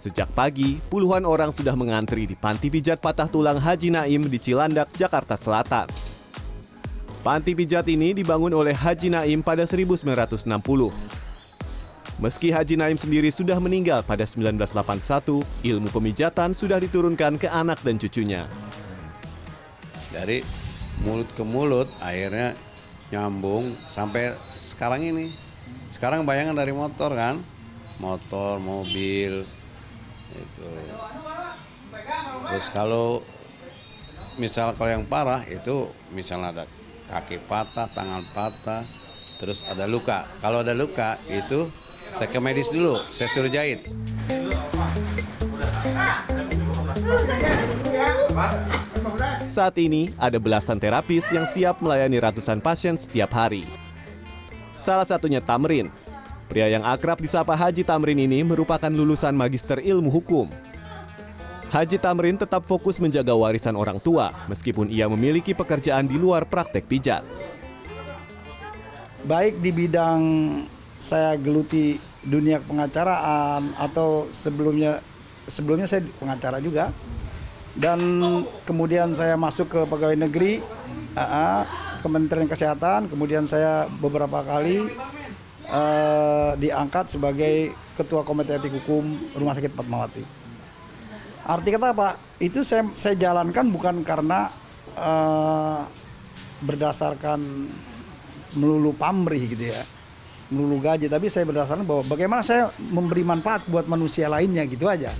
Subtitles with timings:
[0.00, 4.88] Sejak pagi, puluhan orang sudah mengantri di panti pijat patah tulang Haji Naim di Cilandak,
[4.96, 5.92] Jakarta Selatan.
[7.20, 10.48] Panti pijat ini dibangun oleh Haji Naim pada 1960.
[12.16, 18.00] Meski Haji Naim sendiri sudah meninggal pada 1981, ilmu pemijatan sudah diturunkan ke anak dan
[18.00, 18.48] cucunya.
[20.16, 20.40] Dari
[21.04, 22.56] mulut ke mulut akhirnya
[23.12, 25.28] nyambung sampai sekarang ini.
[25.92, 27.44] Sekarang bayangan dari motor kan,
[28.00, 29.44] motor, mobil,
[30.36, 30.66] itu.
[32.50, 33.22] Terus kalau
[34.38, 36.64] misal kalau yang parah itu misalnya ada
[37.10, 38.86] kaki patah, tangan patah,
[39.42, 40.26] terus ada luka.
[40.38, 41.66] Kalau ada luka itu
[42.14, 43.86] saya ke medis dulu, saya suruh jahit.
[49.50, 53.66] Saat ini, ada belasan terapis yang siap melayani ratusan pasien setiap hari.
[54.78, 55.90] Salah satunya Tamrin.
[56.50, 60.50] Pria yang akrab disapa Haji Tamrin ini merupakan lulusan Magister Ilmu Hukum.
[61.70, 66.90] Haji Tamrin tetap fokus menjaga warisan orang tua, meskipun ia memiliki pekerjaan di luar praktek
[66.90, 67.22] pijat.
[69.30, 70.22] Baik di bidang
[70.98, 74.98] saya geluti dunia pengacaraan atau sebelumnya
[75.46, 76.90] sebelumnya saya pengacara juga
[77.78, 78.02] dan
[78.66, 80.58] kemudian saya masuk ke pegawai negeri
[81.14, 81.62] AA,
[82.02, 84.90] Kementerian Kesehatan kemudian saya beberapa kali
[85.70, 89.06] uh, diangkat sebagai ketua komite etik hukum
[89.38, 90.24] Rumah Sakit Fatmawati.
[91.46, 92.08] Arti kata apa?
[92.42, 94.50] Itu saya saya jalankan bukan karena
[94.98, 95.82] uh,
[96.60, 97.40] berdasarkan
[98.58, 99.82] melulu pamrih gitu ya
[100.50, 105.14] melulu gaji tapi saya berdasarkan bahwa bagaimana saya memberi manfaat buat manusia lainnya gitu aja.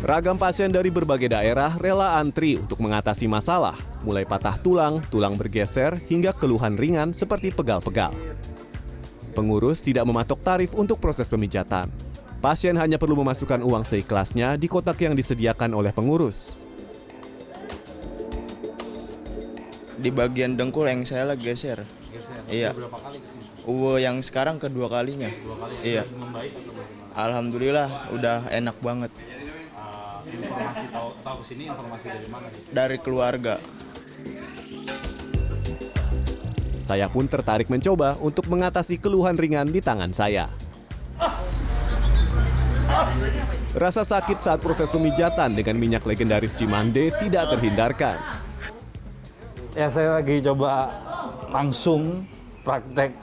[0.00, 6.00] Ragam pasien dari berbagai daerah rela antri untuk mengatasi masalah, mulai patah tulang, tulang bergeser,
[6.08, 8.16] hingga keluhan ringan seperti pegal-pegal.
[9.36, 11.92] Pengurus tidak mematok tarif untuk proses pemijatan.
[12.40, 16.60] Pasien hanya perlu memasukkan uang seikhlasnya di kotak yang disediakan oleh pengurus.
[20.00, 21.84] di bagian dengkul yang saya lagi geser.
[22.48, 22.72] Iya.
[23.68, 25.28] Uwe yang sekarang kedua kalinya.
[25.84, 26.08] Iya.
[27.12, 29.12] Alhamdulillah udah enak banget.
[30.28, 32.62] Informasi tahu tahu ke sini informasi dari mana nih?
[32.68, 33.54] Dari keluarga.
[36.84, 40.50] Saya pun tertarik mencoba untuk mengatasi keluhan ringan di tangan saya.
[43.70, 48.18] Rasa sakit saat proses pemijatan dengan minyak legendaris Cimande tidak terhindarkan.
[49.78, 50.90] Ya saya lagi coba
[51.54, 52.26] langsung
[52.66, 53.14] praktek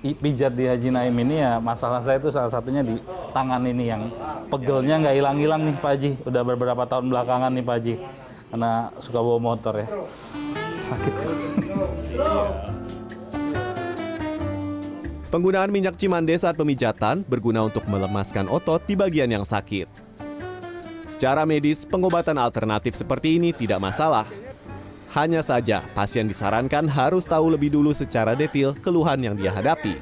[0.00, 2.96] pijat di Haji Naim ini ya masalah saya itu salah satunya di
[3.36, 4.08] tangan ini yang
[4.48, 6.10] pegelnya nggak hilang-hilang nih Pak Haji.
[6.24, 7.94] Udah beberapa tahun belakangan nih Pak Haji.
[8.50, 9.86] Karena suka bawa motor ya.
[10.80, 11.14] Sakit.
[15.30, 19.86] Penggunaan minyak cimande saat pemijatan berguna untuk melemaskan otot di bagian yang sakit.
[21.06, 24.26] Secara medis, pengobatan alternatif seperti ini tidak masalah.
[25.10, 29.98] Hanya saja, pasien disarankan harus tahu lebih dulu secara detail keluhan yang dia hadapi.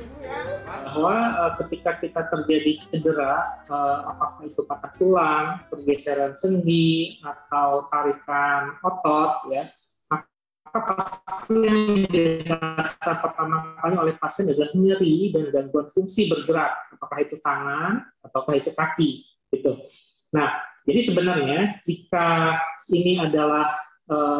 [0.68, 3.40] bahwa eh, ketika kita terjadi cedera,
[3.72, 9.64] eh, apakah itu patah tulang, pergeseran sendi, atau tarikan otot, ya,
[10.12, 17.18] maka pasti yang dirasa pertama kali oleh pasien adalah nyeri dan gangguan fungsi bergerak, apakah
[17.24, 19.10] itu tangan ataukah itu kaki,
[19.54, 19.72] gitu.
[20.36, 20.52] Nah,
[20.84, 22.58] jadi sebenarnya jika
[22.92, 23.72] ini adalah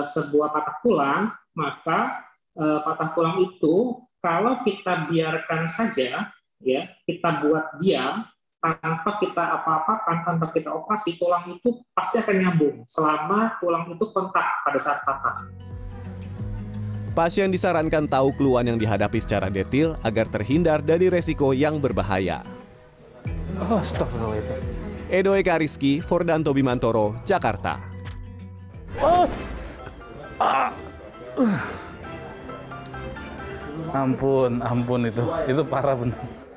[0.05, 2.25] sebuah patah tulang, maka
[2.55, 6.31] eh, patah tulang itu kalau kita biarkan saja
[6.63, 8.27] ya kita buat diam
[8.59, 14.47] tanpa kita apa-apakan tanpa kita operasi tulang itu pasti akan nyambung selama tulang itu kontak
[14.67, 15.47] pada saat patah.
[17.15, 22.47] Pasien disarankan tahu keluhan yang dihadapi secara detail agar terhindar dari resiko yang berbahaya.
[23.59, 24.55] Oh, astagfirullah itu.
[25.11, 27.81] Edo Eka Rizky, Fordanto Bimantoro, Jakarta.
[33.95, 35.23] Ampun, ampun itu.
[35.51, 36.48] Itu parah benar.